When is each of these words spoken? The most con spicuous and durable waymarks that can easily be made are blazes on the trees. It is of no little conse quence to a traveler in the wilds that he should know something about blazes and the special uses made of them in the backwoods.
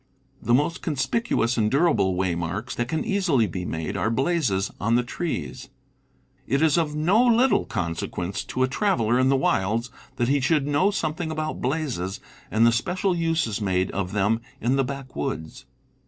The 0.41 0.55
most 0.55 0.81
con 0.81 0.95
spicuous 0.95 1.59
and 1.59 1.69
durable 1.69 2.15
waymarks 2.15 2.73
that 2.73 2.87
can 2.87 3.05
easily 3.05 3.45
be 3.45 3.65
made 3.65 3.95
are 3.95 4.09
blazes 4.09 4.71
on 4.81 4.95
the 4.95 5.03
trees. 5.03 5.69
It 6.47 6.63
is 6.63 6.75
of 6.75 6.95
no 6.95 7.23
little 7.23 7.67
conse 7.67 8.09
quence 8.09 8.43
to 8.47 8.63
a 8.63 8.67
traveler 8.67 9.19
in 9.19 9.29
the 9.29 9.35
wilds 9.35 9.91
that 10.15 10.27
he 10.27 10.39
should 10.39 10.65
know 10.65 10.89
something 10.89 11.29
about 11.29 11.61
blazes 11.61 12.19
and 12.49 12.65
the 12.65 12.71
special 12.71 13.15
uses 13.15 13.61
made 13.61 13.91
of 13.91 14.11
them 14.11 14.41
in 14.59 14.75
the 14.75 14.83
backwoods. 14.83 15.65